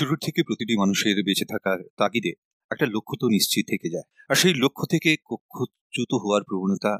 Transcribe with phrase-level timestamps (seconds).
[0.00, 2.32] শুরুর থেকে প্রতিটি মানুষের বেঁচে থাকার তাগিদে
[2.70, 6.92] একটা লক্ষ্য তো নিশ্চিত থেকে যায়। আর সেই লক্ষ্য থেকে কক্ষচ্যুত হওয়ার প্রবণতা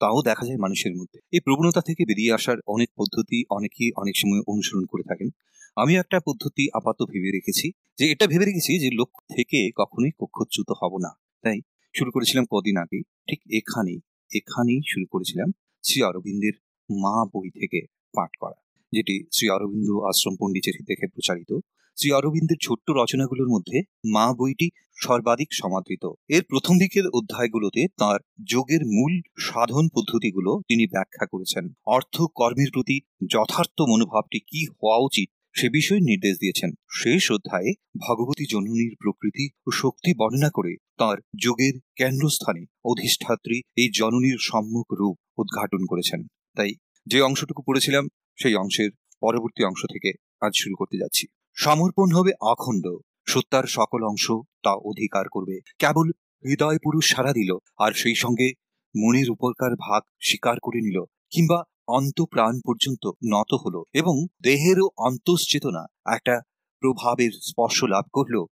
[0.00, 4.42] তাও দেখা যায় মানুষের মধ্যে। এই প্রবণতা থেকে বেরিয়ে আসার অনেক পদ্ধতি অনেকেই অনেক সময়
[4.52, 5.28] অনুসরণ করে থাকেন।
[5.76, 7.66] আমি একটা পদ্ধতি আপাতত ভেবে রেখেছি
[7.98, 11.10] যে এটা ভেবে রেখেছি যে লক্ষ্য থেকে কখনোই কক্ষচ্যুত হব না।
[11.44, 11.58] তাই
[11.94, 13.98] শুরু করেছিলাম কদিন আগে, ঠিক এখানেই
[14.30, 15.48] এখানেই শুরু করেছিলাম
[15.84, 16.54] শ্রী অরবিন্দের
[16.90, 17.78] মা বই থেকে
[18.16, 18.58] পাঠ করা,
[18.92, 21.50] যেটি শ্রী অরবিন্দ আশ্রম পণ্ডিচেরি থেকে প্রচারিত।
[21.96, 28.82] শ্রী অরবিন্দের ছোট্ট রচনাগুলোর মধ্যে মা বইটি সর্বাধিক সমাদৃত। এর প্রথম দিকের অধ্যায়গুলোতে তার যোগের
[28.86, 32.96] মূল সাধন পদ্ধতিগুলো তিনি ব্যাখ্যা করেছেন। অর্থ কর্মের প্রতি
[33.30, 39.70] যথার্থ মনোভাবটি কি হওয়া উচিত সে বিষয়ে নির্দেশ দিয়েছেন। শেষ অধ্যায়ে ভগবতী জননীর প্রকৃতি ও
[39.70, 46.20] শক্তি বর্ণনা করে তার যোগের কেন্দ্রস্থানে অধিষ্ঠাত্রী এই জননীর সম্মুখ রূপ উদ্ঘাটন করেছেন।
[46.56, 46.70] তাই
[47.06, 48.04] যে অংশটুকু পড়েছিলাম,
[48.38, 48.90] সেই অংশের
[49.22, 51.24] পরবর্তী অংশ থেকে আজ শুরু করতে যাচ্ছি।
[51.56, 52.86] সমর্পণ হবে অখণ্ড।
[53.26, 54.30] সত্যার সকল অংশ
[54.62, 56.10] তা অধিকার করবে। কেবল
[56.44, 58.52] হৃদয় পুরুষ সারা দিল, আর সেই সঙ্গে
[58.94, 65.86] মনের উপরকার ভাগ স্বীকার করে নিল, কিংবা অন্ত প্রাণ পর্যন্ত নত হলো, এবং দেহেরও অন্তশ্চেতনা
[66.06, 66.40] একটা
[66.82, 68.44] প্রভাবের স্পর্শ লাভ করল,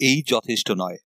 [0.00, 0.96] এই যথেষ্ট নয়।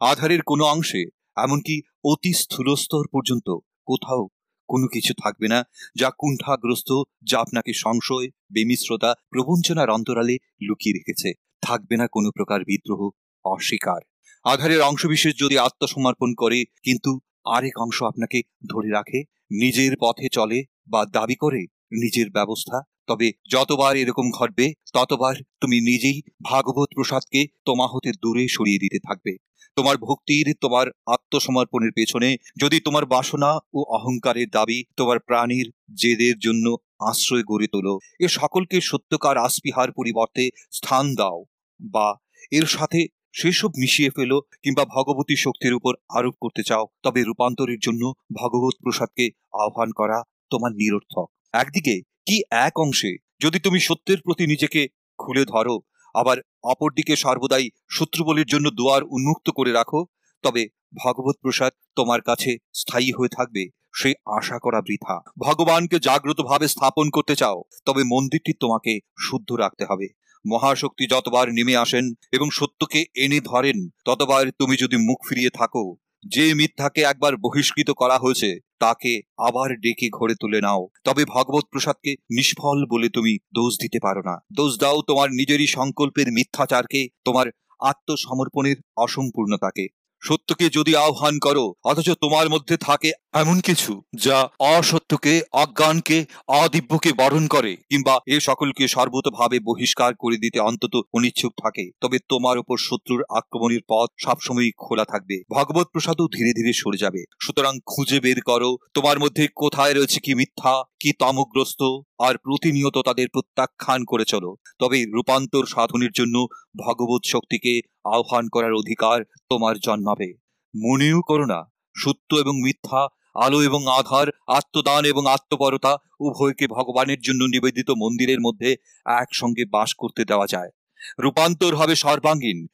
[0.00, 1.02] আধারের কোনো অংশে,
[1.36, 3.48] এমনকি অতি স্থূলস্তর পর্যন্ত
[3.86, 4.28] কোথাও
[4.68, 5.58] কোনো কিছু থাকবে না।
[5.96, 6.90] যা কুণ্ঠাগ্রস্ত,
[7.22, 11.28] যা আপনাকে সংশয়, বেমিশ্রতা, প্রবঞ্চনার অন্তরালে লুকিয়ে রেখেছে।
[11.62, 13.02] থাকবে না কোনো প্রকার বিদ্রোহ,
[13.44, 14.00] অস্বীকার।
[14.44, 17.12] আধারের অংশবিশেষ যদি আত্মসমর্পণ করে, কিন্তু
[17.46, 18.38] আরেক অংশ আপনাকে
[18.70, 19.20] ধরে রাখে,
[19.52, 20.58] নিজের পথে চলে
[20.88, 27.86] বা দাবি করে নিজের ব্যবস্থা। তবে যতবার এরকম ঘটবে, ততবার তুমি নিজেই ভাগবত প্রসাদকে তোমা
[27.92, 29.32] হতে দূরে সরিয়ে দিতে থাকবে।
[29.76, 32.28] তোমার ভক্তির, তোমার আত্মসমর্পণের পেছনে
[32.60, 36.66] যদি তোমার বাসনা ও অহংকারের দাবি তোমার প্রাণীর জেদের জন্য
[37.00, 41.38] আশ্রয় গড়ে তোলো, এ সকলকে সত্যকার আসপিহার পরিবর্তে স্থান দাও
[41.80, 42.08] বা
[42.52, 43.00] এর সাথে
[43.32, 48.02] সেসব মিশিয়ে ফেলো কিংবা ভগবতী শক্তির উপর আরোপ করতে চাও, তবে রূপান্তরের জন্য
[48.34, 50.18] ভগবত প্রসাদকে আহ্বান করা
[50.50, 51.94] তোমার নিরর্থক। একদিকে
[52.26, 54.88] কি এক অংশে যদি তুমি সত্যের প্রতি নিজেকে
[55.18, 55.76] খুলে ধরো,
[56.14, 60.00] আবার অপরদিকে সর্বদাই শত্রুবলির জন্য দুয়ার উন্মুক্ত করে রাখো,
[60.44, 60.62] তবে
[60.94, 63.62] ভগবত প্রসাদ তোমার কাছে স্থায়ী হয়ে থাকবে
[63.94, 70.08] সেই আশা করা বৃথা। ভগবানকে জাগ্রতভাবে স্থাপন করতে চাও, তবে মন্দিরটি তোমাকে শুদ্ধ রাখতে হবে।
[70.44, 75.84] মহাশক্তি যতবার নেমে আসেন এবং সত্যকে এনে ধরেন, ততবার তুমি যদি মুখ ফিরিয়ে থাকো
[76.26, 82.14] যে মিথ্যাকে একবার বহিষ্কৃত করা হয়েছে, তাকে আবার ডেকে ঘরে তুলে নাও। তবে ভগবত প্রসাদকে
[82.30, 87.46] নিষ্ফল বলে তুমি দোষ দিতে পারো না। দোষ দাও তোমার নিজেরই সংকল্পের মিথ্যাচারকে, তোমার
[87.80, 89.86] আত্মসমর্পণের অসম্পূর্ণতাকে।
[90.22, 97.46] সত্যকে যদি আহ্বান করো, অথচ তোমার মধ্যে থাকে এমন কিছু যা অসত্যকে, অজ্ঞানকে, অদিব্যকে বরণ
[97.46, 103.22] করে, কিংবা এ সকলকে সর্বতভাবে বহিষ্কার করে দিতে অন্তত অনিচ্ছুক থাকে। তবে তোমার উপর শত্রুর
[103.30, 108.76] আক্রমণের পথ সবসময় খোলা থাকবে। ভগবত প্রসাদও ধীরে ধীরে সরে যাবে। সুতরাং খুঁজে বের করো,
[108.94, 111.82] তোমার মধ্যে কোথায় রয়েছে কি মিথ্যা, কি তামগ্রস্ত,
[112.18, 116.46] আর প্রতিনিয়ত তাদের প্রত্যাখ্যান করে চলো। তবে রূপান্তর সাধনের জন্য
[116.78, 117.80] ভগবত শক্তিকে
[118.14, 120.28] আহ্বান করার অধিকার তোমার জন্মাবে।
[120.74, 121.60] মনেও করো না
[121.96, 128.76] সত্য এবং মিথ্যা, আলো এবং আধার, আত্মদান এবং আত্মপরতা উভয়কে ভগবানের জন্য নিবেদিত মন্দিরের মধ্যে
[129.06, 130.70] একসঙ্গে বাস করতে দেওয়া যায়।
[131.18, 132.66] রূপান্তর হবে সর্বাঙ্গীন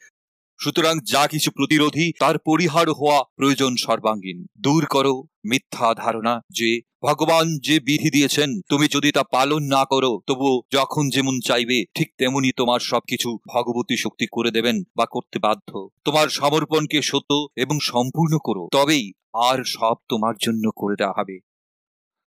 [0.65, 7.59] সুতরাং যা কিছু প্রতিরোধী, তার পরিহার হওয়া প্রয়োজন সর্বাঙ্গীন। দূর করো মিথ্যা ধারণা যে, ভগবান
[7.59, 12.53] যে বিধি দিয়েছেন, তুমি যদি তা পালন না করো তবু যখন যেমন চাইবে, ঠিক তেমনি
[12.57, 18.69] তোমার সবকিছু ভগবতী শক্তি করে দেবেন বা করতে বাধ্য। তোমার সমর্পণকে সত্য এবং সম্পূর্ণ করো,
[18.73, 21.41] তবেই আর সব তোমার জন্য করে দেওয়া হবে।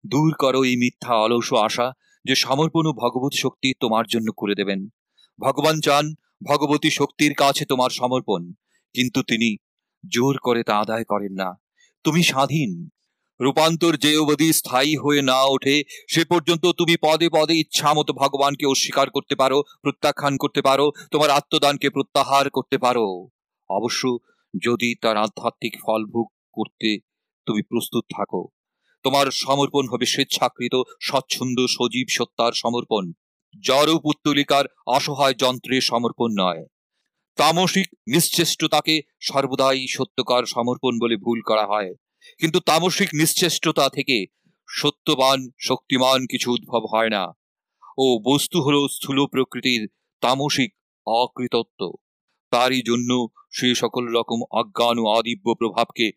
[0.05, 1.93] দূর করো এই মিথ্যা অলস আশা
[2.25, 4.87] যে, সমর্পণ ভগবত শক্তি তোমার জন্য করে দেবেন।
[5.39, 8.53] ভগবান চান ভগবতী শক্তির কাছে তোমার সমর্পণ।
[8.95, 9.57] কিন্তু তিনি
[10.11, 11.49] জোর করে তা আদায় করেন না।
[12.03, 12.89] তুমি স্বাধীন।
[13.39, 18.65] রূপান্তর যে অবধি স্থায়ী হয়ে না ওঠে, সে পর্যন্ত তুমি পদে পদে ইচ্ছা মতো ভগবানকে
[18.65, 23.27] অস্বীকার করতে পারো, প্রত্যাখ্যান করতে পারো, তোমার আত্মদানকে প্রত্যাহার করতে পারো।
[23.69, 24.17] অবশ্য
[24.63, 26.99] যদি তার আধ্যাত্মিক ফল ভোগ করতে
[27.47, 28.47] তুমি প্রস্তুত থাকো,
[29.03, 33.11] তোমার সমর্পণ হবে স্বেচ্ছাকৃত, স্বচ্ছন্দ, সজীব সত্তার সমর্পণ।
[33.63, 36.65] জড় পুত্তলিকার অসহায় যন্ত্রের সমর্পণ নয়।
[37.35, 41.93] তামসিক নিশ্চেষ্টতাকে সর্বদাই সত্যকার সমর্পণ বলে ভুল করা হয়।
[42.39, 44.25] কিন্তু তামসিক নিশ্চেষ্টতা থেকে
[44.69, 47.27] সত্যবান, শক্তিমান কিছু উদ্ভব হয় না।
[47.97, 49.89] ও বস্তু হল স্থূল প্রকৃতির
[50.21, 50.73] তামসিক
[51.05, 51.93] অকৃতত্ব।
[52.51, 56.11] তারই জন্য সে সকল রকম অজ্ঞান ও আদিব্য প্রভাবকে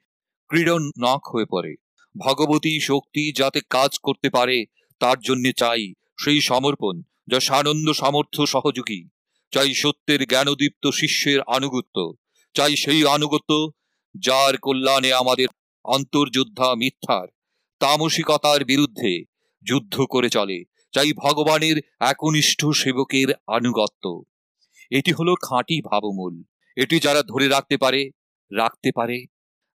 [0.48, 1.76] ক্রীড়ন নখ হয়ে পড়ে।
[2.18, 4.66] ভগবতী শক্তি যাতে কাজ করতে পারে,
[4.98, 9.08] তার জন্য চাই সেই সমর্পণ। যা সানন্দ সামর্থ্য সহযোগী।
[9.52, 12.12] চাই সত্যের জ্ঞানদীপ্ত শিষ্যের আনুগত্য।
[12.54, 13.70] চাই সেই আনুগত্য
[14.14, 15.48] যার কল্যাণে আমাদের
[15.84, 17.28] অন্তর্যোদ্ধা মিথ্যার,
[17.80, 19.24] তামসিকতার বিরুদ্ধে
[19.66, 24.22] যুদ্ধ করে চলে। চাই ভগবানের একনিষ্ঠ সেবকের আনুগত্য।
[24.90, 26.42] এটি হলো খাঁটি ভাবমূল।
[26.76, 28.10] এটি যারা ধরে রাখতে পারে
[28.50, 29.26] রাখতে পারে।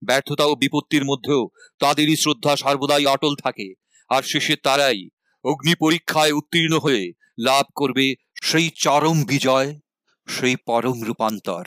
[0.02, 1.48] ব্যর্থতা ও বিপত্তির মধ্যেও
[1.78, 3.74] তাদেরই শ্রদ্ধা সর্বদাই অটল থাকে।
[4.08, 5.08] আর শেষে তারাই
[5.44, 8.06] অগ্নি পরীক্ষায় উত্তীর্ণ হয়ে লাভ করবে
[8.42, 9.68] সেই চরম বিজয়
[10.28, 11.64] সেই পরম রূপান্তর।